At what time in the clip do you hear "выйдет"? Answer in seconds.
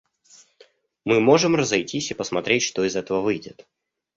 3.21-3.67